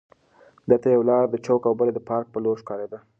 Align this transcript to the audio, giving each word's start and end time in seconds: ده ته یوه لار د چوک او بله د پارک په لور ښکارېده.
ده 0.69 0.75
ته 0.81 0.87
یوه 0.95 1.05
لار 1.09 1.25
د 1.29 1.35
چوک 1.45 1.61
او 1.67 1.73
بله 1.79 1.91
د 1.95 1.99
پارک 2.09 2.27
په 2.31 2.39
لور 2.43 2.57
ښکارېده. 2.61 2.99